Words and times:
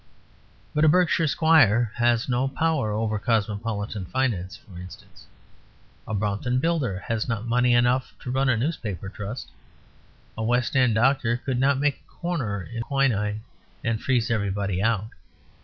But 0.73 0.83
a 0.83 0.87
Berkshire 0.87 1.27
squire 1.27 1.91
has 1.93 2.27
no 2.27 2.47
power 2.47 2.91
over 2.91 3.19
cosmopolitan 3.19 4.05
finance, 4.05 4.57
for 4.57 4.79
instance. 4.79 5.27
A 6.07 6.15
Brompton 6.15 6.57
builder 6.57 6.97
has 7.07 7.27
not 7.29 7.45
money 7.45 7.75
enough 7.75 8.11
to 8.21 8.31
run 8.31 8.49
a 8.49 8.57
Newspaper 8.57 9.09
Trust. 9.09 9.51
A 10.35 10.41
West 10.43 10.75
End 10.75 10.95
doctor 10.95 11.37
could 11.37 11.59
not 11.59 11.77
make 11.77 12.01
a 12.03 12.11
corner 12.11 12.63
in 12.63 12.81
quinine 12.81 13.43
and 13.83 14.01
freeze 14.01 14.31
everybody 14.31 14.81
out. 14.81 15.09